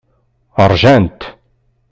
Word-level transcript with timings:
Ṛjant. 0.71 1.21